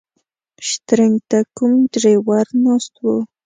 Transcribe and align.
شټرنګ 0.67 1.15
ته 1.29 1.39
کوم 1.57 1.73
ډریور 1.91 2.47
ناست 2.63 2.93
و. 3.03 3.05